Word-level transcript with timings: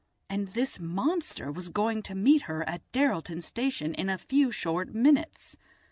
And 0.31 0.47
this 0.47 0.79
monster 0.79 1.51
was 1.51 1.69
going 1.69 2.01
to 2.09 2.15
meet 2.15 2.41
her 2.49 2.67
at 2.67 2.81
Derrelton 2.91 3.43
Station 3.43 3.93
in 3.93 4.09
a 4.09 4.17
few 4.17 4.51
short 4.51 4.95
minutes. 4.95 5.57